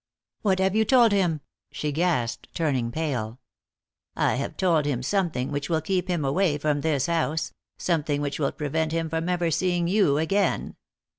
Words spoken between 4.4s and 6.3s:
told him something which will keep him